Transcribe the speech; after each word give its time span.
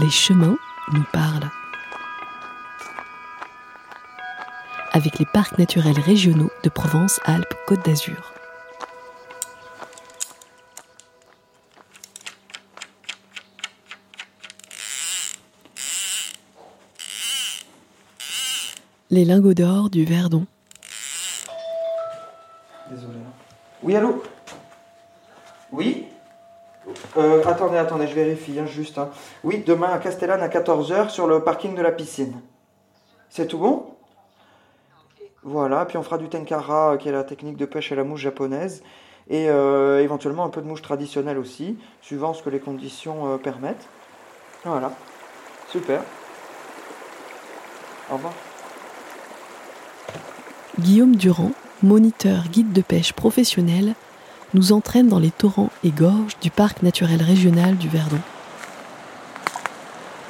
Les 0.00 0.10
chemins 0.10 0.56
nous 0.92 1.02
parlent. 1.12 1.50
Avec 4.92 5.18
les 5.18 5.26
parcs 5.26 5.58
naturels 5.58 5.98
régionaux 5.98 6.52
de 6.62 6.68
Provence-Alpes-Côte 6.68 7.84
d'Azur. 7.84 8.32
Les 19.10 19.24
lingots 19.24 19.54
d'or 19.54 19.90
du 19.90 20.04
Verdon. 20.04 20.46
Désolé. 22.88 23.18
Oui, 23.82 23.96
allô? 23.96 24.22
Oui? 25.72 26.06
Euh, 27.16 27.42
Attendez, 27.46 27.76
attendez, 27.78 28.06
je 28.06 28.14
vérifie, 28.14 28.58
hein, 28.58 28.66
juste. 28.66 28.98
hein. 28.98 29.08
Oui, 29.44 29.62
demain 29.66 29.88
à 29.90 29.98
Castellane 29.98 30.42
à 30.42 30.48
14h 30.48 31.08
sur 31.10 31.26
le 31.26 31.42
parking 31.42 31.74
de 31.74 31.82
la 31.82 31.90
piscine. 31.92 32.40
C'est 33.30 33.46
tout 33.46 33.58
bon? 33.58 33.86
Voilà, 35.42 35.84
puis 35.86 35.96
on 35.96 36.02
fera 36.02 36.18
du 36.18 36.28
tenkara, 36.28 36.92
euh, 36.92 36.96
qui 36.96 37.08
est 37.08 37.12
la 37.12 37.24
technique 37.24 37.56
de 37.56 37.64
pêche 37.64 37.90
à 37.92 37.94
la 37.94 38.04
mouche 38.04 38.20
japonaise, 38.20 38.82
et 39.30 39.48
euh, 39.48 40.02
éventuellement 40.02 40.44
un 40.44 40.48
peu 40.50 40.60
de 40.60 40.66
mouche 40.66 40.82
traditionnelle 40.82 41.38
aussi, 41.38 41.78
suivant 42.02 42.34
ce 42.34 42.42
que 42.42 42.50
les 42.50 42.60
conditions 42.60 43.38
permettent. 43.38 43.86
Voilà, 44.64 44.90
super. 45.70 46.02
Au 48.10 48.14
revoir. 48.14 48.32
Guillaume 50.80 51.16
Durand, 51.16 51.52
moniteur 51.82 52.44
guide 52.50 52.72
de 52.72 52.82
pêche 52.82 53.12
professionnel, 53.12 53.94
nous 54.54 54.72
entraîne 54.72 55.08
dans 55.08 55.18
les 55.18 55.30
torrents 55.30 55.70
et 55.84 55.90
gorges 55.90 56.38
du 56.40 56.50
parc 56.50 56.82
naturel 56.82 57.22
régional 57.22 57.76
du 57.76 57.88
Verdon. 57.88 58.20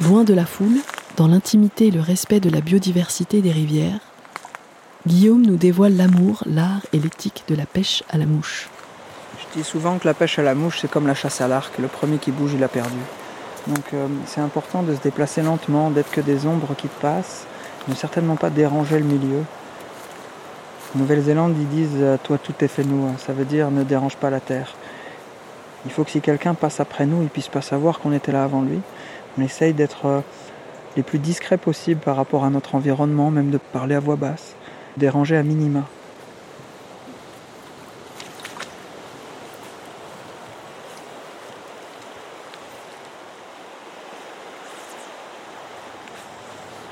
Loin 0.00 0.24
de 0.24 0.34
la 0.34 0.46
foule, 0.46 0.78
dans 1.16 1.28
l'intimité 1.28 1.88
et 1.88 1.90
le 1.90 2.00
respect 2.00 2.40
de 2.40 2.50
la 2.50 2.60
biodiversité 2.60 3.40
des 3.40 3.52
rivières, 3.52 4.00
Guillaume 5.06 5.42
nous 5.42 5.56
dévoile 5.56 5.96
l'amour, 5.96 6.42
l'art 6.46 6.82
et 6.92 6.98
l'éthique 6.98 7.44
de 7.48 7.54
la 7.54 7.66
pêche 7.66 8.02
à 8.10 8.18
la 8.18 8.26
mouche. 8.26 8.68
Je 9.38 9.58
dis 9.58 9.64
souvent 9.64 9.98
que 9.98 10.06
la 10.06 10.14
pêche 10.14 10.38
à 10.38 10.42
la 10.42 10.54
mouche, 10.54 10.78
c'est 10.80 10.90
comme 10.90 11.06
la 11.06 11.14
chasse 11.14 11.40
à 11.40 11.48
l'arc. 11.48 11.78
Le 11.78 11.88
premier 11.88 12.18
qui 12.18 12.30
bouge, 12.30 12.52
il 12.54 12.62
a 12.62 12.68
perdu. 12.68 12.98
Donc 13.66 13.94
euh, 13.94 14.06
c'est 14.26 14.40
important 14.40 14.82
de 14.82 14.94
se 14.94 15.00
déplacer 15.00 15.42
lentement, 15.42 15.90
d'être 15.90 16.10
que 16.10 16.20
des 16.20 16.46
ombres 16.46 16.74
qui 16.76 16.88
passent, 16.88 17.46
ne 17.86 17.94
certainement 17.94 18.36
pas 18.36 18.50
déranger 18.50 18.98
le 18.98 19.04
milieu. 19.04 19.42
En 20.94 20.98
Nouvelle-Zélande, 21.00 21.54
ils 21.58 21.68
disent 21.68 21.98
euh, 22.00 22.16
Toi, 22.22 22.38
tout 22.38 22.54
est 22.60 22.68
fait 22.68 22.84
nous. 22.84 23.06
Ça 23.18 23.32
veut 23.32 23.44
dire 23.44 23.70
ne 23.70 23.84
dérange 23.84 24.16
pas 24.16 24.30
la 24.30 24.40
terre. 24.40 24.74
Il 25.84 25.90
faut 25.90 26.02
que 26.02 26.10
si 26.10 26.20
quelqu'un 26.20 26.54
passe 26.54 26.80
après 26.80 27.06
nous, 27.06 27.22
il 27.22 27.28
puisse 27.28 27.48
pas 27.48 27.60
savoir 27.60 27.98
qu'on 28.00 28.12
était 28.12 28.32
là 28.32 28.44
avant 28.44 28.62
lui. 28.62 28.80
On 29.38 29.42
essaye 29.42 29.74
d'être 29.74 30.06
euh, 30.06 30.20
les 30.96 31.02
plus 31.02 31.18
discrets 31.18 31.58
possible 31.58 32.00
par 32.00 32.16
rapport 32.16 32.44
à 32.44 32.50
notre 32.50 32.74
environnement, 32.74 33.30
même 33.30 33.50
de 33.50 33.58
parler 33.58 33.94
à 33.94 34.00
voix 34.00 34.16
basse, 34.16 34.54
déranger 34.96 35.36
à 35.36 35.42
minima. 35.42 35.84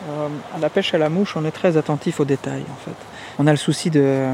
Euh, 0.09 0.29
à 0.55 0.59
la 0.59 0.69
pêche 0.69 0.95
à 0.95 0.99
la 0.99 1.09
mouche, 1.09 1.37
on 1.37 1.45
est 1.45 1.51
très 1.51 1.77
attentif 1.77 2.21
aux 2.21 2.25
détails 2.25 2.65
en 2.71 2.85
fait. 2.85 2.97
On 3.39 3.47
a 3.47 3.51
le 3.51 3.57
souci 3.57 3.91
de, 3.91 4.27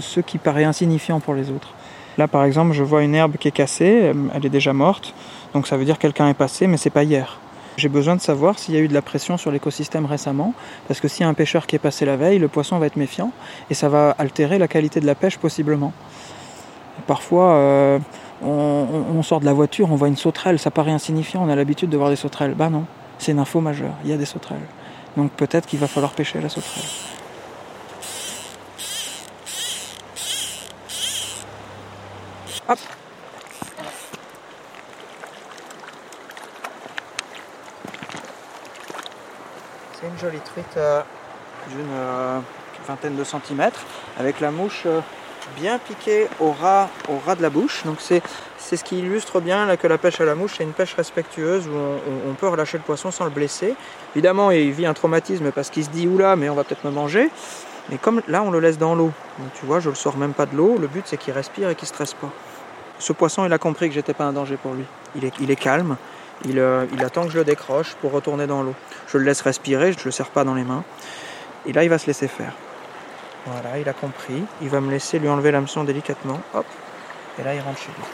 ce 0.00 0.20
qui 0.20 0.38
paraît 0.38 0.64
insignifiant 0.64 1.20
pour 1.20 1.34
les 1.34 1.50
autres. 1.50 1.74
Là 2.18 2.28
par 2.28 2.44
exemple, 2.44 2.72
je 2.72 2.82
vois 2.82 3.02
une 3.02 3.14
herbe 3.14 3.36
qui 3.36 3.48
est 3.48 3.52
cassée, 3.52 4.12
elle 4.34 4.46
est 4.46 4.50
déjà 4.50 4.72
morte, 4.72 5.14
donc 5.52 5.66
ça 5.66 5.76
veut 5.76 5.84
dire 5.84 5.96
que 5.96 6.02
quelqu'un 6.02 6.28
est 6.28 6.34
passé, 6.34 6.66
mais 6.66 6.76
c'est 6.76 6.90
pas 6.90 7.04
hier. 7.04 7.38
J'ai 7.76 7.88
besoin 7.88 8.14
de 8.14 8.20
savoir 8.20 8.58
s'il 8.58 8.74
y 8.74 8.76
a 8.76 8.80
eu 8.80 8.88
de 8.88 8.94
la 8.94 9.02
pression 9.02 9.36
sur 9.36 9.50
l'écosystème 9.50 10.06
récemment, 10.06 10.54
parce 10.86 11.00
que 11.00 11.08
s'il 11.08 11.22
y 11.22 11.26
a 11.26 11.28
un 11.28 11.34
pêcheur 11.34 11.66
qui 11.66 11.74
est 11.74 11.80
passé 11.80 12.04
la 12.04 12.16
veille, 12.16 12.38
le 12.38 12.46
poisson 12.46 12.78
va 12.78 12.86
être 12.86 12.96
méfiant 12.96 13.32
et 13.68 13.74
ça 13.74 13.88
va 13.88 14.14
altérer 14.18 14.58
la 14.58 14.68
qualité 14.68 15.00
de 15.00 15.06
la 15.06 15.16
pêche 15.16 15.38
possiblement. 15.38 15.92
Parfois, 17.08 17.54
euh, 17.54 17.98
on, 18.42 19.22
sort 19.22 19.40
de 19.40 19.44
la 19.44 19.52
voiture, 19.52 19.90
on 19.90 19.96
voit 19.96 20.06
une 20.06 20.16
sauterelle, 20.16 20.60
ça 20.60 20.70
paraît 20.70 20.92
insignifiant, 20.92 21.42
on 21.44 21.48
a 21.48 21.56
l'habitude 21.56 21.90
de 21.90 21.96
voir 21.96 22.10
des 22.10 22.16
sauterelles. 22.16 22.54
Bah 22.54 22.70
non, 22.70 22.84
c'est 23.18 23.32
une 23.32 23.40
info 23.40 23.60
majeure, 23.60 23.94
il 24.04 24.10
y 24.10 24.12
a 24.12 24.16
des 24.16 24.24
sauterelles. 24.24 24.60
Donc 25.16 25.30
peut-être 25.32 25.66
qu'il 25.66 25.78
va 25.78 25.86
falloir 25.86 26.12
pêcher 26.12 26.40
la 26.40 26.48
sauterelle. 26.48 26.84
Hop 32.68 32.78
C'est 39.92 40.06
une 40.08 40.18
jolie 40.18 40.40
truite 40.40 40.66
euh, 40.76 41.02
d'une 41.70 41.86
euh, 41.92 42.40
vingtaine 42.86 43.16
de 43.16 43.24
centimètres 43.24 43.80
avec 44.18 44.40
la 44.40 44.50
mouche 44.50 44.82
euh, 44.86 45.00
bien 45.56 45.78
piquée 45.78 46.28
au 46.40 46.52
ras, 46.52 46.88
au 47.08 47.18
ras 47.24 47.34
de 47.34 47.42
la 47.42 47.50
bouche. 47.50 47.82
Donc 47.84 47.96
c'est 48.00 48.22
ce 48.58 48.84
qui 48.84 48.98
illustre 48.98 49.40
bien 49.40 49.66
là, 49.66 49.76
que 49.76 49.86
la 49.86 49.98
pêche 49.98 50.20
à 50.20 50.24
la 50.24 50.34
mouche, 50.34 50.54
c'est 50.58 50.64
une 50.64 50.72
pêche 50.72 50.94
respectueuse 50.94 51.68
où 51.68 52.28
on, 52.28 52.34
peut 52.34 52.48
relâcher 52.48 52.78
le 52.78 52.82
poisson 52.82 53.10
sans 53.10 53.24
le 53.24 53.30
blesser. 53.30 53.74
Évidemment, 54.14 54.50
il 54.50 54.72
vit 54.72 54.86
un 54.86 54.94
traumatisme 54.94 55.50
parce 55.52 55.70
qu'il 55.70 55.84
se 55.84 55.90
dit 55.90 56.06
oula, 56.06 56.36
mais 56.36 56.48
on 56.48 56.54
va 56.54 56.64
peut-être 56.64 56.84
me 56.84 56.90
manger. 56.90 57.30
Mais 57.90 57.98
comme 57.98 58.22
là, 58.28 58.42
on 58.42 58.50
le 58.50 58.60
laisse 58.60 58.78
dans 58.78 58.94
l'eau. 58.94 59.12
Donc 59.38 59.52
tu 59.58 59.66
vois, 59.66 59.80
je 59.80 59.90
le 59.90 59.94
sors 59.94 60.16
même 60.16 60.32
pas 60.32 60.46
de 60.46 60.56
l'eau. 60.56 60.76
Le 60.78 60.86
but, 60.86 61.04
c'est 61.06 61.16
qu'il 61.16 61.34
respire 61.34 61.68
et 61.68 61.74
qu'il 61.74 61.88
stresse 61.88 62.14
pas. 62.14 62.30
Ce 62.98 63.12
poisson, 63.12 63.44
il 63.44 63.52
a 63.52 63.58
compris 63.58 63.88
que 63.88 63.94
j'étais 63.94 64.14
pas 64.14 64.24
un 64.24 64.32
danger 64.32 64.56
pour 64.56 64.72
lui. 64.72 64.84
Il 65.16 65.24
est, 65.24 65.34
il 65.40 65.50
est 65.50 65.56
calme. 65.56 65.96
Il, 66.46 66.58
euh, 66.58 66.86
il, 66.92 67.04
attend 67.04 67.24
que 67.24 67.30
je 67.30 67.38
le 67.38 67.44
décroche 67.44 67.94
pour 68.00 68.12
retourner 68.12 68.46
dans 68.46 68.62
l'eau. 68.62 68.74
Je 69.08 69.18
le 69.18 69.24
laisse 69.24 69.40
respirer, 69.42 69.92
je 69.92 69.98
ne 70.00 70.04
le 70.04 70.10
serre 70.10 70.30
pas 70.30 70.44
dans 70.44 70.54
les 70.54 70.64
mains. 70.64 70.84
Et 71.66 71.72
là, 71.72 71.84
il 71.84 71.90
va 71.90 71.98
se 71.98 72.06
laisser 72.06 72.28
faire. 72.28 72.52
Voilà, 73.46 73.78
il 73.78 73.88
a 73.88 73.92
compris. 73.92 74.42
Il 74.62 74.68
va 74.70 74.80
me 74.80 74.90
laisser 74.90 75.18
lui 75.18 75.28
enlever 75.28 75.50
l'hameçon 75.50 75.84
délicatement. 75.84 76.40
Hop. 76.54 76.64
Et 77.38 77.42
là, 77.44 77.54
il 77.54 77.60
rentre 77.60 77.78
chez 77.78 77.88
lui. 77.88 78.04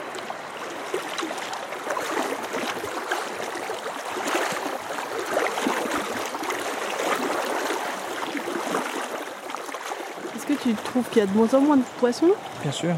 Est-ce 10.35 10.45
que 10.45 10.53
tu 10.53 10.73
trouves 10.73 11.07
qu'il 11.09 11.19
y 11.19 11.21
a 11.21 11.27
de 11.27 11.37
moins 11.37 11.53
en 11.53 11.61
moins 11.61 11.77
de 11.77 11.83
poissons? 11.99 12.31
Bien 12.61 12.71
sûr. 12.71 12.95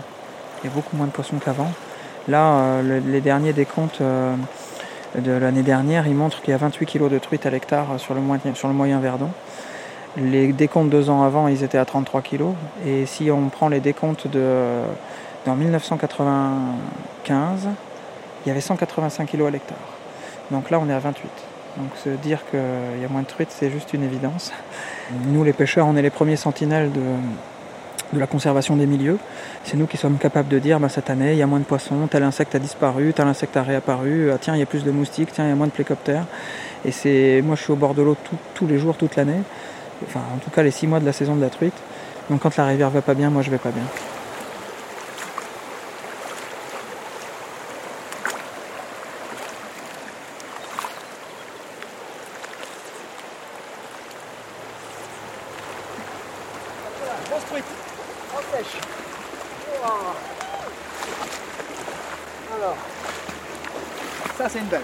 Il 0.64 0.70
y 0.70 0.72
a 0.72 0.74
beaucoup 0.74 0.96
moins 0.96 1.08
de 1.08 1.12
poissons 1.12 1.38
qu'avant. 1.38 1.72
Là, 2.28 2.54
euh, 2.54 2.82
le, 2.82 3.12
les 3.12 3.22
derniers 3.22 3.54
décomptes 3.54 4.02
euh, 4.02 4.36
de 5.16 5.32
l'année 5.34 5.62
dernière, 5.62 6.08
ils 6.08 6.16
montrent 6.16 6.42
qu'il 6.42 6.52
y 6.52 6.54
a 6.54 6.58
28 6.58 6.86
kg 6.86 7.10
de 7.10 7.20
truites 7.20 7.46
à 7.46 7.52
l'hectare 7.52 8.00
sur 8.00 8.16
le, 8.16 8.22
moyen, 8.22 8.56
sur 8.56 8.70
le 8.70 8.74
moyen 8.74 9.00
Verdon. 9.00 9.30
Les 10.18 10.54
décomptes 10.54 10.90
deux 10.90 11.10
ans 11.10 11.24
avant, 11.24 11.48
ils 11.48 11.64
étaient 11.64 11.80
à 11.80 11.86
33 11.86 12.22
kg. 12.22 12.54
Et 12.86 13.06
si 13.06 13.32
on 13.32 13.50
prend 13.50 13.68
les 13.68 13.80
décomptes 13.80 14.28
de, 14.28 14.82
dans 15.46 15.56
1995, 15.56 17.68
il 18.46 18.48
y 18.48 18.52
avait 18.52 18.62
185 18.62 19.32
kg 19.32 19.48
à 19.48 19.50
l'hectare. 19.50 19.78
Donc 20.52 20.70
là, 20.70 20.80
on 20.80 20.88
est 20.90 20.94
à 20.94 21.00
28. 21.00 21.28
Donc 21.78 21.88
se 22.04 22.10
dire 22.10 22.42
qu'il 22.52 22.60
y 23.02 23.06
a 23.06 23.10
moins 23.10 23.24
de 23.24 23.28
truites, 23.28 23.50
c'est 23.52 23.72
juste 23.72 23.94
une 23.94 24.04
évidence. 24.04 24.52
Nous, 25.26 25.44
les 25.44 25.54
pêcheurs, 25.54 25.88
on 25.88 25.96
est 25.96 26.04
les 26.04 26.12
premiers 26.12 26.36
sentinelles 26.36 26.92
de, 26.92 27.02
de 28.14 28.20
la 28.20 28.28
conservation 28.28 28.76
des 28.76 28.86
milieux. 28.86 29.18
C'est 29.64 29.78
nous 29.78 29.88
qui 29.88 29.98
sommes 29.98 30.18
capables 30.18 30.50
de 30.50 30.60
dire, 30.60 30.80
bah, 30.80 30.90
cette 30.90 31.10
année, 31.10 31.32
il 31.32 31.38
y 31.38 31.42
a 31.42 31.48
moins 31.48 31.60
de 31.60 31.66
poissons, 31.66 32.08
tel 32.08 32.24
insecte 32.24 32.54
a 32.56 32.60
disparu, 32.60 33.14
tel 33.14 33.28
insecte 33.28 33.58
a 33.58 33.64
réapparu, 33.64 34.32
ah, 34.32 34.38
tiens, 34.40 34.56
il 34.56 34.60
y 34.60 34.64
a 34.64 34.68
plus 34.68 34.84
de 34.84 34.92
moustiques, 34.92 35.32
tiens, 35.34 35.46
il 35.46 35.50
y 35.50 35.52
a 35.52 35.56
moins 35.56 35.68
de 35.68 35.72
plécoptères. 35.72 36.26
Et 36.86 36.92
c'est, 36.92 37.42
moi, 37.44 37.56
je 37.56 37.64
suis 37.64 37.72
au 37.72 37.76
bord 37.76 37.96
de 37.96 38.04
l'eau 38.04 38.16
tous 38.54 38.68
les 38.68 38.78
jours, 38.78 38.96
toute 38.96 39.16
l'année. 39.16 39.42
Enfin, 40.08 40.22
en 40.34 40.38
tout 40.38 40.50
cas, 40.50 40.64
les 40.64 40.72
six 40.72 40.88
mois 40.88 41.00
de 41.00 41.06
la 41.06 41.14
saison 41.14 41.36
de 41.36 41.42
la 41.42 41.50
truite. 41.50 41.76
Donc 42.30 42.42
quand 42.42 42.56
la 42.58 42.66
rivière 42.66 42.90
va 42.90 43.02
pas 43.02 43.14
bien, 43.14 43.30
moi, 43.30 43.42
je 43.42 43.50
vais 43.50 43.58
pas 43.58 43.72
bien. 43.72 43.84
Alors, 62.56 62.76
ça 64.38 64.50
c'est 64.50 64.60
une 64.60 64.66
belle. 64.66 64.82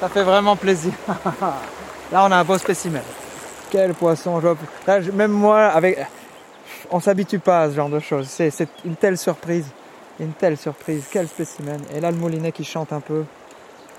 Ça 0.00 0.08
fait 0.08 0.22
vraiment 0.22 0.54
plaisir. 0.54 0.92
Là 2.10 2.24
on 2.24 2.30
a 2.30 2.36
un 2.36 2.44
beau 2.44 2.58
spécimen. 2.58 3.02
Quel 3.70 3.92
poisson. 3.94 4.40
Je... 4.40 5.10
Même 5.10 5.32
moi, 5.32 5.66
avec, 5.66 5.98
on 6.90 7.00
s'habitue 7.00 7.38
pas 7.38 7.62
à 7.62 7.70
ce 7.70 7.74
genre 7.74 7.90
de 7.90 8.00
choses. 8.00 8.28
C'est, 8.28 8.68
une 8.84 8.96
telle 8.96 9.18
surprise. 9.18 9.66
Une 10.18 10.32
telle 10.32 10.56
surprise. 10.56 11.04
Quel 11.10 11.28
spécimen. 11.28 11.80
Et 11.94 12.00
là 12.00 12.10
le 12.10 12.16
moulinet 12.16 12.52
qui 12.52 12.64
chante 12.64 12.92
un 12.92 13.00
peu 13.00 13.24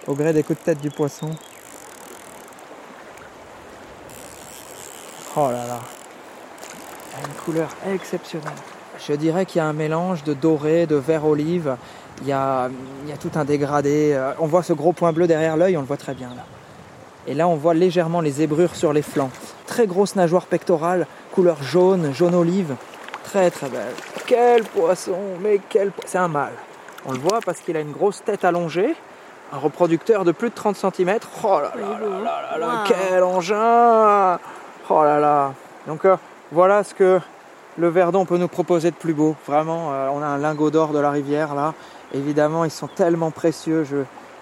au 0.08 0.16
gré 0.16 0.34
des 0.34 0.44
coups 0.44 0.60
de 0.60 0.64
tête 0.66 0.82
du 0.82 0.90
poisson. 0.90 1.30
Oh 5.36 5.52
là 5.52 5.68
là. 5.68 5.80
Une 7.22 7.34
couleur 7.44 7.70
exceptionnelle. 7.94 8.52
je 9.08 9.14
dirais 9.14 9.46
qu'il 9.46 9.60
y 9.60 9.62
a 9.62 9.66
un 9.66 9.74
mélange 9.74 10.24
de 10.24 10.34
doré, 10.34 10.88
de 10.88 10.96
vert 10.96 11.26
olive. 11.26 11.76
Il 12.22 12.28
y 12.28 12.32
a, 12.32 12.70
il 13.04 13.10
y 13.10 13.14
a 13.14 13.18
tout 13.18 13.32
un 13.36 13.46
dégradé. 13.46 14.14
Euh, 14.14 14.34
On 14.40 14.48
voit 14.48 14.64
ce 14.64 14.74
gros 14.74 14.94
point 14.94 15.14
bleu 15.14 15.28
derrière 15.28 15.58
l'œil, 15.58 15.78
on 15.78 15.82
le 15.82 15.88
voit 15.88 15.98
très 15.98 16.14
bien 16.14 16.30
là. 16.30 16.44
Et 17.30 17.34
là, 17.36 17.48
on 17.48 17.56
voit 17.56 17.74
légèrement 17.74 18.20
les 18.20 18.32
zébrures 18.32 18.76
sur 18.76 18.92
les 18.92 19.02
flancs. 19.04 19.30
Très 19.68 19.86
grosse 19.88 20.16
nageoire 20.16 20.46
pectorale, 20.48 21.06
couleur 21.32 21.62
jaune, 21.64 22.12
jaune 22.14 22.34
olive. 22.36 22.76
Très 23.24 23.52
très 23.52 23.70
belle. 23.70 23.94
Quel 24.26 24.64
poisson, 24.64 25.16
mais 25.42 25.62
quel 25.70 25.92
po- 25.92 26.02
C'est 26.06 26.18
un 26.18 26.28
mâle. 26.28 26.54
On 27.06 27.12
le 27.14 27.20
voit 27.20 27.40
parce 27.46 27.60
qu'il 27.60 27.78
a 27.78 27.80
une 27.82 27.92
grosse 27.92 28.24
tête 28.24 28.44
allongée, 28.44 28.96
un 29.54 29.58
reproducteur 29.58 30.26
de 30.26 30.32
plus 30.32 30.50
de 30.50 30.56
30 30.56 30.76
cm. 30.76 31.20
Oh 31.44 31.60
là 31.62 31.72
là 31.76 32.00
beau, 32.00 32.10
là 32.10 32.20
là 32.20 32.42
là 32.52 32.58
là, 32.58 32.68
Waouh. 32.68 32.78
quel 32.88 33.24
engin 33.24 34.40
Oh 34.90 35.04
là 35.04 35.20
là 35.20 35.54
Donc 35.88 36.06
euh, 36.06 36.16
voilà 36.52 36.84
ce 36.84 36.96
que 36.96 37.20
le 37.78 37.88
Verdon 37.90 38.26
peut 38.26 38.38
nous 38.38 38.48
proposer 38.48 38.90
de 38.90 38.96
plus 38.96 39.14
beau. 39.14 39.36
Vraiment, 39.48 39.94
euh, 39.94 40.10
on 40.12 40.22
a 40.24 40.26
un 40.26 40.38
lingot 40.40 40.72
d'or 40.72 40.90
de 40.90 41.00
la 41.00 41.12
rivière 41.12 41.54
là. 41.54 41.74
Évidemment, 42.14 42.66
ils 42.66 42.72
sont 42.72 42.88
tellement 42.88 43.30
précieux. 43.30 43.84
Je, 43.84 43.98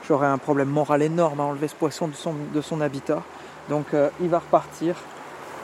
j'aurais 0.08 0.28
un 0.28 0.38
problème 0.38 0.70
moral 0.70 1.02
énorme 1.02 1.40
à 1.40 1.44
enlever 1.44 1.68
ce 1.68 1.76
poisson 1.76 2.08
de 2.08 2.62
son, 2.62 2.82
habitat. 2.82 3.22
Donc 3.70 3.94
euh, 3.94 4.10
il 4.22 4.30
va 4.30 4.40
repartir. 4.40 4.96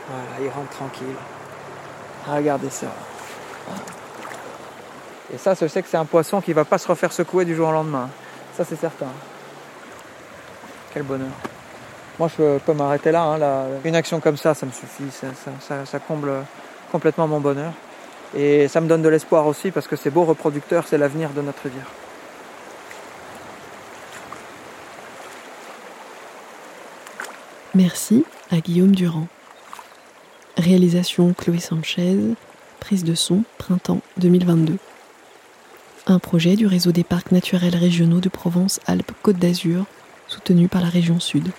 Voilà, 0.10 0.46
il 0.48 0.54
rentre 0.54 0.70
tranquille. 0.72 1.16
Regardez 2.28 2.70
ça. 2.70 2.88
Et 5.34 5.38
ça, 5.38 5.54
je 5.60 5.68
sais 5.68 5.82
que 5.82 5.88
c'est 5.88 5.98
un 5.98 6.06
poisson 6.06 6.42
qui 6.42 6.54
va 6.54 6.66
pas 6.66 6.78
se 6.78 6.88
refaire 6.88 7.12
secouer 7.12 7.46
du 7.46 7.56
jour 7.56 7.70
au 7.70 7.72
lendemain. 7.72 8.10
Ça, 8.56 8.64
c'est 8.64 8.76
certain. 8.76 9.08
Quel 10.94 11.04
bonheur. 11.04 11.32
Moi, 12.20 12.30
je 12.38 12.60
peux 12.60 12.74
m'arrêter 12.74 13.12
là, 13.12 13.24
hein. 13.24 13.66
Une 13.84 13.96
action 13.96 14.20
comme 14.20 14.38
ça, 14.38 14.54
ça 14.54 14.66
me 14.66 14.72
suffit. 14.72 15.10
Ça- 15.12 15.86
ça 15.86 16.00
comble 16.00 16.32
complètement 16.92 17.28
mon 17.28 17.40
bonheur. 17.40 17.72
Et 18.36 18.68
ça 18.68 18.82
me 18.82 18.88
donne 18.88 19.02
de 19.02 19.10
l'espoir 19.10 19.48
aussi 19.48 19.72
parce 19.72 19.88
que 19.88 19.96
ces 19.96 20.10
beaux 20.10 20.24
reproducteurs, 20.26 20.86
c'est 20.88 20.98
l'avenir 20.98 21.30
de 21.30 21.42
notre 21.42 21.64
rivière. 21.64 21.88
Merci 27.76 28.24
à 28.52 28.60
Guillaume 28.60 28.94
Durand. 28.94 29.28
Réalisation 30.58 31.34
Chloé 31.34 31.60
Sanchez, 31.60 32.16
prise 32.80 33.04
de 33.04 33.16
son 33.16 33.44
printemps 33.58 34.02
2022. 34.18 34.78
Un 36.06 36.20
projet 36.20 36.56
du 36.56 36.68
réseau 36.68 36.92
des 36.92 37.04
parcs 37.04 37.32
naturels 37.32 37.76
régionaux 37.76 38.20
de 38.20 38.30
Provence-Alpes-Côte 38.30 39.38
d'Azur, 39.38 39.86
soutenu 40.28 40.68
par 40.68 40.84
la 40.84 40.90
région 40.90 41.20
Sud. 41.20 41.50